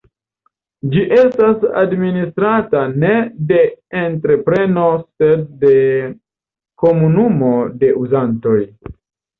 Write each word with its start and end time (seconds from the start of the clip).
Ĝi 0.93 1.01
estas 1.17 1.67
administrata 1.81 2.81
ne 3.05 3.13
de 3.53 3.59
entrepreno 4.01 4.89
sed 5.05 5.47
de 5.67 5.77
komunumo 6.87 7.55
de 7.85 7.95
uzantoj. 8.05 8.61